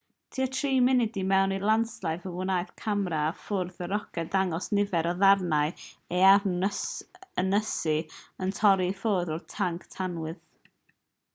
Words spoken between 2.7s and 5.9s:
camera ar fwrdd y roced ddangos nifer o ddarnau